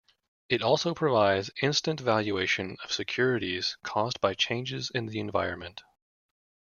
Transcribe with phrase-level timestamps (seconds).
[0.49, 5.83] It also provides instant valuation of securities caused by changes in the environment.